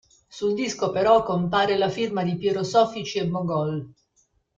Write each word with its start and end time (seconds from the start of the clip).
Sul 0.29 0.55
disco 0.55 0.89
però 0.89 1.21
compare 1.21 1.77
la 1.77 1.87
firma 1.87 2.23
di 2.23 2.35
Piero 2.35 2.63
Soffici 2.63 3.19
e 3.19 3.27
Mogol. 3.27 3.93